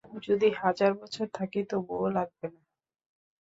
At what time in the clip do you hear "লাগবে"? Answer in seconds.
2.15-2.47